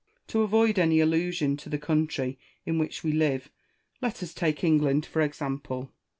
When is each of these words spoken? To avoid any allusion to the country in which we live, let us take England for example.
To 0.29 0.41
avoid 0.41 0.79
any 0.79 0.99
allusion 0.99 1.57
to 1.57 1.69
the 1.69 1.77
country 1.77 2.39
in 2.65 2.79
which 2.79 3.03
we 3.03 3.11
live, 3.11 3.51
let 4.01 4.23
us 4.23 4.33
take 4.33 4.63
England 4.63 5.05
for 5.05 5.21
example. 5.21 5.91